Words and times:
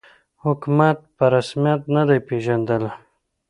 حکومت 0.43 0.97
په 1.15 1.23
رسمیت 1.33 1.81
نه 1.95 2.03
دی 2.07 2.19
پېژندلی 2.27 2.91